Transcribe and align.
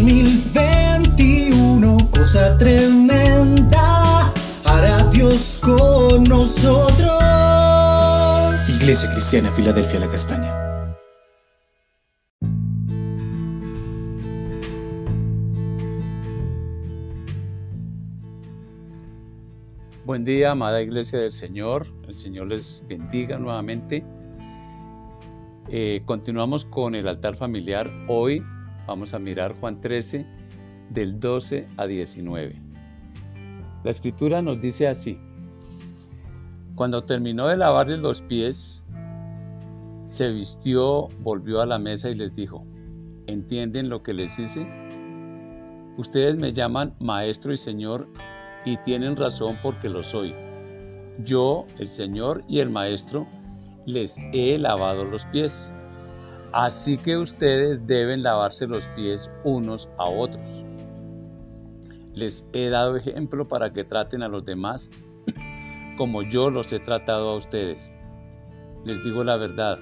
2021, 0.00 2.10
cosa 2.10 2.56
tremenda, 2.56 4.32
hará 4.64 5.04
Dios 5.10 5.60
con 5.62 6.24
nosotros. 6.24 7.20
Iglesia 8.80 9.10
Cristiana, 9.12 9.52
Filadelfia, 9.52 10.00
la 10.00 10.08
Castaña. 10.08 10.56
Buen 20.06 20.24
día, 20.24 20.52
amada 20.52 20.80
Iglesia 20.80 21.18
del 21.18 21.30
Señor. 21.30 21.86
El 22.08 22.14
Señor 22.14 22.46
les 22.46 22.82
bendiga 22.88 23.38
nuevamente. 23.38 24.02
Eh, 25.68 26.00
continuamos 26.06 26.64
con 26.64 26.94
el 26.94 27.06
altar 27.06 27.36
familiar. 27.36 27.92
Hoy 28.08 28.42
vamos 28.86 29.14
a 29.14 29.18
mirar 29.18 29.54
Juan 29.60 29.80
13, 29.80 30.26
del 30.90 31.18
12 31.20 31.68
a 31.76 31.86
19. 31.86 32.60
La 33.84 33.90
escritura 33.90 34.42
nos 34.42 34.60
dice 34.60 34.88
así. 34.88 35.18
Cuando 36.74 37.04
terminó 37.04 37.46
de 37.46 37.56
lavarles 37.56 38.00
los 38.00 38.22
pies, 38.22 38.84
se 40.06 40.32
vistió, 40.32 41.08
volvió 41.20 41.60
a 41.60 41.66
la 41.66 41.78
mesa 41.78 42.10
y 42.10 42.14
les 42.14 42.34
dijo, 42.34 42.64
¿entienden 43.26 43.88
lo 43.88 44.02
que 44.02 44.12
les 44.12 44.38
hice? 44.38 44.66
Ustedes 45.96 46.36
me 46.36 46.52
llaman 46.52 46.94
maestro 46.98 47.52
y 47.52 47.56
señor 47.56 48.08
y 48.64 48.76
tienen 48.78 49.16
razón 49.16 49.58
porque 49.62 49.88
lo 49.88 50.02
soy. 50.02 50.34
Yo, 51.24 51.66
el 51.78 51.88
señor 51.88 52.42
y 52.48 52.60
el 52.60 52.70
maestro, 52.70 53.26
les 53.86 54.16
he 54.32 54.58
lavado 54.58 55.04
los 55.04 55.24
pies. 55.26 55.72
Así 56.52 56.98
que 56.98 57.16
ustedes 57.16 57.86
deben 57.86 58.24
lavarse 58.24 58.66
los 58.66 58.88
pies 58.88 59.30
unos 59.44 59.88
a 59.98 60.04
otros. 60.08 60.64
Les 62.12 62.44
he 62.52 62.68
dado 62.70 62.96
ejemplo 62.96 63.46
para 63.46 63.72
que 63.72 63.84
traten 63.84 64.22
a 64.24 64.28
los 64.28 64.44
demás 64.44 64.90
como 65.96 66.22
yo 66.22 66.50
los 66.50 66.72
he 66.72 66.80
tratado 66.80 67.30
a 67.30 67.36
ustedes. 67.36 67.96
Les 68.84 69.02
digo 69.04 69.22
la 69.22 69.36
verdad, 69.36 69.78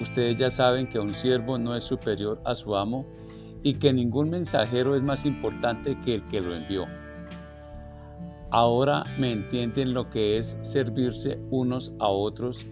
ustedes 0.00 0.34
ya 0.36 0.50
saben 0.50 0.88
que 0.88 0.98
un 0.98 1.12
siervo 1.12 1.56
no 1.58 1.76
es 1.76 1.84
superior 1.84 2.40
a 2.44 2.56
su 2.56 2.74
amo 2.74 3.06
y 3.62 3.74
que 3.74 3.92
ningún 3.92 4.30
mensajero 4.30 4.96
es 4.96 5.04
más 5.04 5.24
importante 5.24 5.96
que 6.00 6.16
el 6.16 6.26
que 6.26 6.40
lo 6.40 6.56
envió. 6.56 6.86
Ahora 8.50 9.04
me 9.16 9.30
entienden 9.30 9.94
lo 9.94 10.10
que 10.10 10.38
es 10.38 10.58
servirse 10.62 11.38
unos 11.50 11.92
a 12.00 12.08
otros 12.08 12.66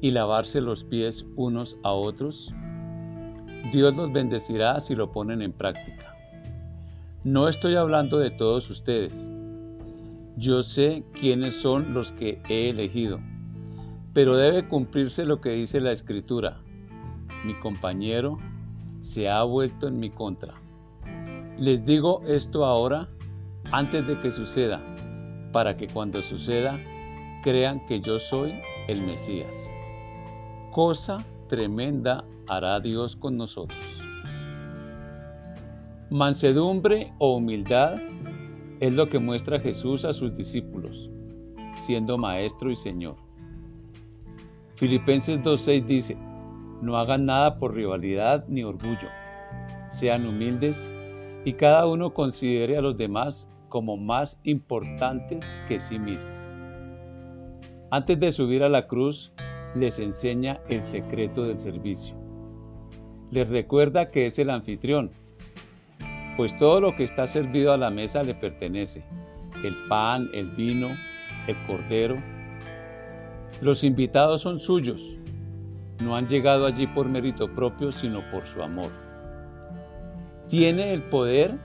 y 0.00 0.10
lavarse 0.10 0.60
los 0.60 0.84
pies 0.84 1.26
unos 1.36 1.76
a 1.82 1.92
otros. 1.92 2.52
Dios 3.72 3.96
los 3.96 4.12
bendecirá 4.12 4.78
si 4.80 4.94
lo 4.94 5.12
ponen 5.12 5.42
en 5.42 5.52
práctica. 5.52 6.16
No 7.24 7.48
estoy 7.48 7.74
hablando 7.76 8.18
de 8.18 8.30
todos 8.30 8.68
ustedes 8.70 9.30
yo 10.36 10.62
sé 10.62 11.04
quiénes 11.12 11.54
son 11.54 11.94
los 11.94 12.10
que 12.10 12.42
he 12.48 12.70
elegido, 12.70 13.20
pero 14.12 14.36
debe 14.36 14.66
cumplirse 14.66 15.24
lo 15.24 15.40
que 15.40 15.50
dice 15.50 15.80
la 15.80 15.92
escritura. 15.92 16.58
Mi 17.44 17.54
compañero 17.54 18.38
se 18.98 19.28
ha 19.28 19.44
vuelto 19.44 19.86
en 19.86 20.00
mi 20.00 20.10
contra. 20.10 20.54
Les 21.56 21.84
digo 21.84 22.22
esto 22.26 22.64
ahora, 22.64 23.08
antes 23.70 24.06
de 24.08 24.18
que 24.18 24.32
suceda, 24.32 24.82
para 25.52 25.76
que 25.76 25.86
cuando 25.86 26.20
suceda 26.20 26.80
crean 27.44 27.86
que 27.86 28.00
yo 28.00 28.18
soy 28.18 28.54
el 28.88 29.02
Mesías. 29.02 29.68
Cosa 30.74 31.18
tremenda 31.46 32.24
hará 32.48 32.80
Dios 32.80 33.14
con 33.14 33.36
nosotros. 33.36 33.78
Mansedumbre 36.10 37.12
o 37.20 37.36
humildad 37.36 37.94
es 38.80 38.92
lo 38.92 39.08
que 39.08 39.20
muestra 39.20 39.60
Jesús 39.60 40.04
a 40.04 40.12
sus 40.12 40.34
discípulos, 40.34 41.08
siendo 41.76 42.18
Maestro 42.18 42.72
y 42.72 42.74
Señor. 42.74 43.14
Filipenses 44.74 45.40
2.6 45.42 45.84
dice, 45.84 46.18
no 46.82 46.96
hagan 46.96 47.26
nada 47.26 47.56
por 47.60 47.72
rivalidad 47.72 48.44
ni 48.48 48.64
orgullo, 48.64 49.10
sean 49.90 50.26
humildes 50.26 50.90
y 51.44 51.52
cada 51.52 51.86
uno 51.86 52.12
considere 52.12 52.76
a 52.76 52.82
los 52.82 52.96
demás 52.96 53.48
como 53.68 53.96
más 53.96 54.40
importantes 54.42 55.56
que 55.68 55.78
sí 55.78 56.00
mismo. 56.00 56.30
Antes 57.92 58.18
de 58.18 58.32
subir 58.32 58.64
a 58.64 58.68
la 58.68 58.88
cruz, 58.88 59.32
les 59.74 59.98
enseña 59.98 60.60
el 60.68 60.82
secreto 60.82 61.44
del 61.44 61.58
servicio. 61.58 62.14
Les 63.30 63.48
recuerda 63.48 64.10
que 64.10 64.26
es 64.26 64.38
el 64.38 64.50
anfitrión, 64.50 65.10
pues 66.36 66.56
todo 66.58 66.80
lo 66.80 66.96
que 66.96 67.04
está 67.04 67.26
servido 67.26 67.72
a 67.72 67.76
la 67.76 67.90
mesa 67.90 68.22
le 68.22 68.34
pertenece, 68.34 69.04
el 69.64 69.74
pan, 69.88 70.28
el 70.34 70.50
vino, 70.50 70.88
el 71.46 71.56
cordero. 71.66 72.16
Los 73.60 73.84
invitados 73.84 74.42
son 74.42 74.58
suyos, 74.58 75.16
no 76.00 76.16
han 76.16 76.28
llegado 76.28 76.66
allí 76.66 76.86
por 76.86 77.08
mérito 77.08 77.52
propio, 77.52 77.92
sino 77.92 78.20
por 78.30 78.44
su 78.46 78.62
amor. 78.62 78.90
Tiene 80.48 80.92
el 80.92 81.02
poder 81.04 81.58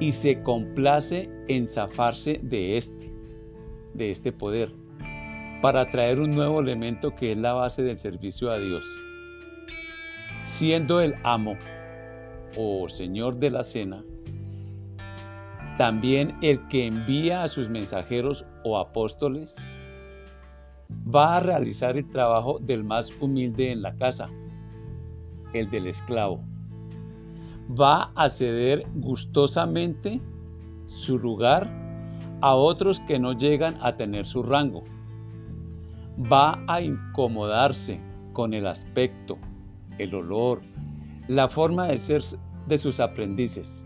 y 0.00 0.12
se 0.12 0.42
complace 0.42 1.30
en 1.48 1.68
zafarse 1.68 2.40
de 2.42 2.76
este, 2.76 3.12
de 3.94 4.10
este 4.10 4.32
poder, 4.32 4.72
para 5.66 5.90
traer 5.90 6.20
un 6.20 6.30
nuevo 6.30 6.60
elemento 6.60 7.12
que 7.16 7.32
es 7.32 7.38
la 7.38 7.52
base 7.52 7.82
del 7.82 7.98
servicio 7.98 8.52
a 8.52 8.58
Dios. 8.60 8.86
Siendo 10.44 11.00
el 11.00 11.16
amo, 11.24 11.56
o 12.56 12.88
Señor 12.88 13.38
de 13.38 13.50
la 13.50 13.64
cena, 13.64 14.04
también 15.76 16.38
el 16.40 16.64
que 16.68 16.86
envía 16.86 17.42
a 17.42 17.48
sus 17.48 17.68
mensajeros 17.68 18.46
o 18.62 18.78
apóstoles 18.78 19.56
va 21.12 21.38
a 21.38 21.40
realizar 21.40 21.96
el 21.96 22.08
trabajo 22.10 22.60
del 22.60 22.84
más 22.84 23.10
humilde 23.20 23.72
en 23.72 23.82
la 23.82 23.92
casa, 23.96 24.30
el 25.52 25.68
del 25.68 25.88
esclavo. 25.88 26.44
Va 27.68 28.12
a 28.14 28.30
ceder 28.30 28.86
gustosamente 28.94 30.20
su 30.86 31.18
lugar 31.18 31.68
a 32.40 32.54
otros 32.54 33.00
que 33.08 33.18
no 33.18 33.32
llegan 33.32 33.76
a 33.80 33.96
tener 33.96 34.26
su 34.26 34.44
rango. 34.44 34.84
Va 36.18 36.64
a 36.66 36.80
incomodarse 36.80 38.00
con 38.32 38.54
el 38.54 38.66
aspecto, 38.66 39.38
el 39.98 40.14
olor, 40.14 40.62
la 41.28 41.48
forma 41.48 41.88
de 41.88 41.98
ser 41.98 42.22
de 42.66 42.78
sus 42.78 43.00
aprendices. 43.00 43.84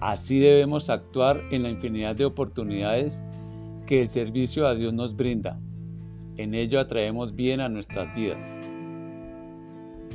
Así 0.00 0.38
debemos 0.38 0.90
actuar 0.90 1.42
en 1.50 1.62
la 1.62 1.70
infinidad 1.70 2.16
de 2.16 2.24
oportunidades 2.24 3.22
que 3.86 4.00
el 4.00 4.08
servicio 4.08 4.66
a 4.66 4.74
Dios 4.74 4.92
nos 4.92 5.16
brinda. 5.16 5.58
En 6.36 6.54
ello 6.54 6.78
atraemos 6.78 7.34
bien 7.34 7.60
a 7.60 7.68
nuestras 7.68 8.14
vidas. 8.14 8.58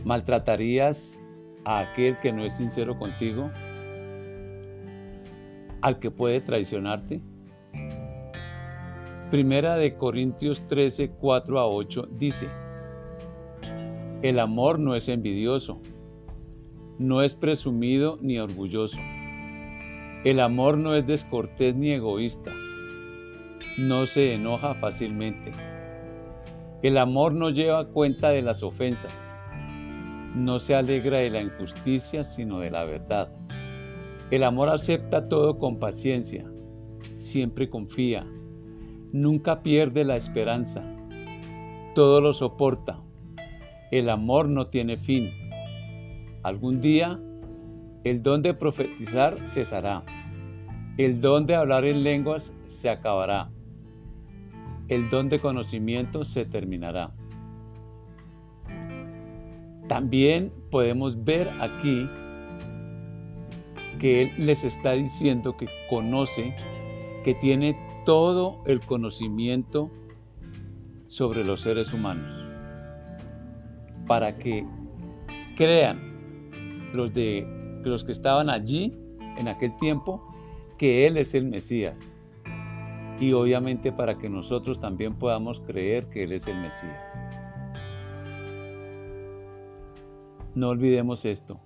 ¿Maltratarías 0.03 1.19
a 1.66 1.80
aquel 1.80 2.19
que 2.19 2.31
no 2.31 2.46
es 2.46 2.53
sincero 2.53 2.97
contigo? 2.97 3.52
¿Al 5.81 6.00
que 6.00 6.12
puede 6.12 6.41
traicionarte? 6.41 7.22
Primera 9.31 9.75
de 9.75 9.96
Corintios 9.96 10.68
13, 10.68 11.12
4 11.12 11.59
a 11.59 11.68
8 11.68 12.08
dice, 12.12 12.47
El 14.22 14.40
amor 14.40 14.80
no 14.80 14.96
es 14.96 15.09
envidioso 15.09 15.81
no 16.97 17.22
es 17.22 17.35
presumido 17.35 18.18
ni 18.22 18.40
orgulloso. 18.40 19.00
El 20.24 20.40
amor 20.40 20.78
no 20.78 20.96
es 20.96 21.06
descortés 21.06 21.75
ni 21.75 21.91
egoísta. 21.91 22.53
No 23.78 24.06
se 24.06 24.34
enoja 24.34 24.75
fácilmente. 24.75 25.52
El 26.81 26.97
amor 26.97 27.34
no 27.34 27.50
lleva 27.50 27.90
cuenta 27.90 28.30
de 28.30 28.41
las 28.41 28.64
ofensas. 28.64 29.35
No 30.34 30.58
se 30.58 30.76
alegra 30.76 31.17
de 31.20 31.29
la 31.29 31.41
injusticia, 31.41 32.23
sino 32.23 32.59
de 32.59 32.72
la 32.72 32.85
verdad. 32.85 33.29
El 34.32 34.44
amor 34.44 34.70
acepta 34.70 35.28
todo 35.28 35.59
con 35.59 35.79
paciencia. 35.79 36.49
Siempre 37.17 37.70
confía. 37.70 38.26
Nunca 39.16 39.64
pierde 39.64 40.03
la 40.03 40.17
esperanza. 40.17 40.84
Todo 41.96 42.20
lo 42.20 42.34
soporta. 42.34 43.00
El 43.90 44.09
amor 44.09 44.50
no 44.50 44.67
tiene 44.67 44.97
fin 44.97 45.32
Algún 46.44 46.82
día 46.82 47.17
el 48.03 48.22
don 48.22 48.41
de 48.41 48.53
profetizar 48.53 49.47
cesará, 49.47 50.03
el 50.97 51.22
don 51.22 51.46
de 51.46 51.56
hablar 51.56 51.85
en 51.85 52.03
lenguas 52.03 52.53
se 52.66 52.90
acabará, 52.90 53.50
el 54.90 55.09
don 55.09 55.29
de 55.29 55.40
conocimiento 55.40 56.26
se 56.26 56.44
terminará. 56.44 57.16
También 59.88 60.52
podemos 60.70 61.23
ver 61.23 61.50
aquí 61.61 62.08
que 63.97 64.23
Él 64.23 64.34
les 64.38 64.66
está 64.66 64.91
diciendo 64.91 65.56
que 65.56 65.68
conoce, 65.90 66.53
que 67.23 67.34
tiene 67.34 67.76
todo 68.05 68.63
el 68.66 68.79
conocimiento 68.79 69.91
sobre 71.07 71.43
los 71.43 71.61
seres 71.61 71.91
humanos, 71.91 72.31
para 74.07 74.37
que 74.37 74.66
crean 75.57 76.91
los 76.93 77.13
de 77.13 77.46
los 77.84 78.03
que 78.03 78.11
estaban 78.11 78.49
allí 78.49 78.93
en 79.37 79.47
aquel 79.47 79.75
tiempo, 79.78 80.23
que 80.78 81.07
Él 81.07 81.17
es 81.17 81.35
el 81.35 81.46
Mesías. 81.46 82.16
Y 83.19 83.34
obviamente 83.34 83.91
para 83.91 84.17
que 84.17 84.29
nosotros 84.29 84.79
también 84.79 85.16
podamos 85.16 85.59
creer 85.61 86.08
que 86.09 86.23
Él 86.23 86.34
es 86.34 86.47
el 86.47 86.59
Mesías. 86.59 87.22
No 90.53 90.69
olvidemos 90.69 91.25
esto. 91.25 91.59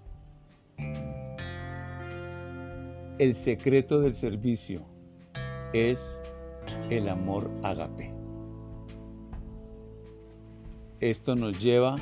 El 3.18 3.34
secreto 3.34 4.00
del 4.00 4.14
servicio 4.14 4.86
es 5.74 6.24
el 6.90 7.10
amor 7.10 7.50
agape. 7.64 8.14
Esto 11.00 11.36
nos 11.36 11.62
lleva 11.62 11.96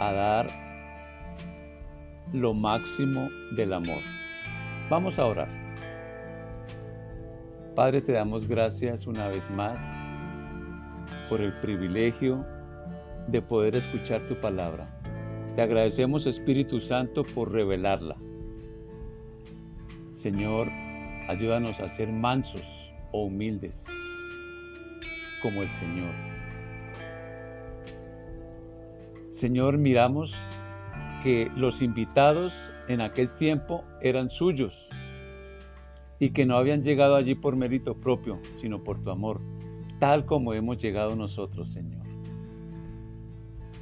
a 0.00 0.12
dar 0.12 0.46
lo 2.32 2.52
máximo 2.54 3.28
del 3.56 3.72
amor. 3.72 4.02
Vamos 4.90 5.18
a 5.18 5.26
orar. 5.26 5.48
Padre, 7.74 8.00
te 8.00 8.12
damos 8.12 8.48
gracias 8.48 9.06
una 9.06 9.28
vez 9.28 9.48
más 9.50 10.12
por 11.28 11.40
el 11.40 11.52
privilegio 11.60 12.44
de 13.28 13.40
poder 13.40 13.76
escuchar 13.76 14.26
tu 14.26 14.34
palabra. 14.40 14.88
Te 15.54 15.62
agradecemos, 15.62 16.26
Espíritu 16.26 16.80
Santo, 16.80 17.22
por 17.22 17.52
revelarla. 17.52 18.16
Señor, 20.12 20.68
ayúdanos 21.28 21.78
a 21.80 21.88
ser 21.88 22.10
mansos 22.10 22.92
o 23.12 23.24
humildes 23.24 23.86
como 25.42 25.62
el 25.62 25.68
Señor. 25.68 26.14
Señor, 29.30 29.78
miramos 29.78 30.36
que 31.22 31.50
los 31.54 31.82
invitados 31.82 32.70
en 32.88 33.00
aquel 33.00 33.34
tiempo 33.36 33.84
eran 34.00 34.30
suyos 34.30 34.88
y 36.18 36.30
que 36.30 36.46
no 36.46 36.56
habían 36.56 36.82
llegado 36.82 37.14
allí 37.14 37.34
por 37.34 37.54
mérito 37.54 37.94
propio, 37.94 38.40
sino 38.54 38.82
por 38.82 39.00
tu 39.00 39.10
amor, 39.10 39.40
tal 40.00 40.26
como 40.26 40.54
hemos 40.54 40.82
llegado 40.82 41.14
nosotros, 41.14 41.72
Señor. 41.72 42.06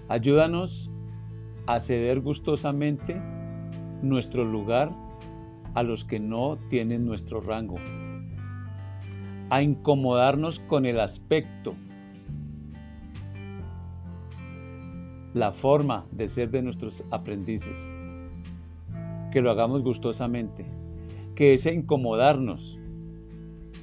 Ayúdanos 0.08 0.90
a 1.66 1.80
ceder 1.80 2.20
gustosamente 2.20 3.20
nuestro 4.02 4.44
lugar 4.44 4.94
a 5.74 5.82
los 5.82 6.04
que 6.04 6.20
no 6.20 6.58
tienen 6.68 7.06
nuestro 7.06 7.40
rango, 7.40 7.76
a 9.50 9.62
incomodarnos 9.62 10.58
con 10.60 10.86
el 10.86 10.98
aspecto, 11.00 11.74
la 15.34 15.52
forma 15.52 16.06
de 16.12 16.28
ser 16.28 16.50
de 16.50 16.62
nuestros 16.62 17.04
aprendices, 17.10 17.78
que 19.30 19.42
lo 19.42 19.50
hagamos 19.50 19.82
gustosamente, 19.82 20.66
que 21.34 21.52
ese 21.52 21.72
incomodarnos 21.74 22.78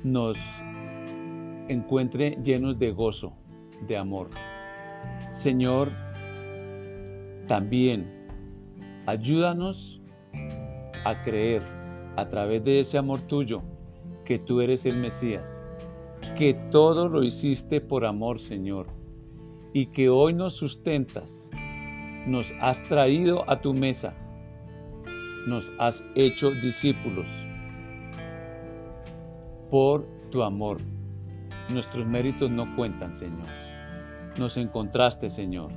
nos 0.04 0.38
encuentre 1.68 2.38
llenos 2.44 2.77
de 2.80 2.92
gozo, 2.92 3.33
de 3.88 3.98
amor. 3.98 4.30
Señor, 5.31 5.92
también 7.48 8.10
ayúdanos 9.06 10.01
a 11.06 11.21
creer 11.24 11.62
a 12.15 12.27
través 12.27 12.63
de 12.63 12.80
ese 12.80 12.98
amor 12.98 13.21
tuyo 13.21 13.62
que 14.25 14.40
tú 14.40 14.62
eres 14.62 14.86
el 14.86 14.98
Mesías, 14.98 15.64
que 16.38 16.54
todo 16.72 17.08
lo 17.08 17.24
hiciste 17.24 17.81
por 17.81 18.06
amor, 18.06 18.40
Señor, 18.40 18.88
y 19.74 19.88
que 19.88 20.10
hoy 20.10 20.34
nos 20.34 20.54
sustentas, 20.54 21.50
nos 22.28 22.54
has 22.62 22.81
traído 22.84 23.50
a 23.50 23.60
tu 23.62 23.74
mesa, 23.74 24.16
nos 25.48 25.72
has 25.80 26.04
hecho 26.16 26.52
discípulos 26.52 27.28
por 29.70 30.06
tu 30.31 30.44
amor. 30.44 30.78
Nuestros 31.74 32.06
méritos 32.06 32.50
no 32.52 32.75
cuentan, 32.75 33.16
Señor. 33.16 33.48
Nos 34.38 34.58
encontraste, 34.58 35.30
Señor. 35.30 35.72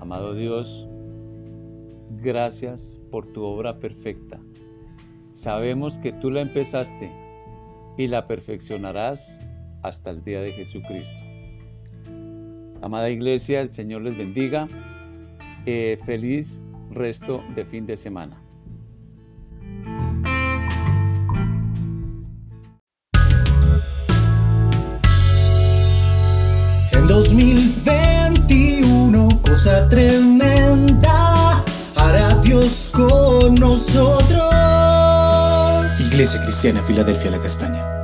Amado 0.00 0.34
Dios, 0.34 0.88
gracias 2.22 3.00
por 3.10 3.26
tu 3.26 3.42
obra 3.42 3.78
perfecta. 3.78 4.40
Sabemos 5.36 5.98
que 5.98 6.12
tú 6.12 6.30
la 6.30 6.40
empezaste 6.40 7.12
y 7.98 8.06
la 8.06 8.26
perfeccionarás 8.26 9.38
hasta 9.82 10.08
el 10.08 10.24
día 10.24 10.40
de 10.40 10.52
Jesucristo. 10.52 11.22
Amada 12.80 13.10
iglesia, 13.10 13.60
el 13.60 13.70
Señor 13.70 14.00
les 14.00 14.16
bendiga. 14.16 14.66
Eh, 15.66 15.98
feliz 16.06 16.62
resto 16.90 17.44
de 17.54 17.66
fin 17.66 17.84
de 17.84 17.98
semana. 17.98 18.42
En 26.92 27.06
2021, 27.06 29.42
cosa 29.42 29.86
tremenda, 29.90 31.62
hará 31.94 32.40
Dios 32.40 32.90
con 32.94 33.54
nosotros. 33.56 34.65
Iglesia 36.16 36.40
Cristiana 36.40 36.82
Filadelfia 36.82 37.30
La 37.30 37.38
Castaña. 37.38 37.95